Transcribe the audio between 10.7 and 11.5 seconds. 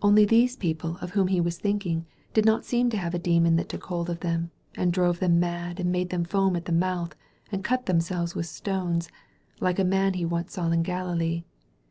in Galilee.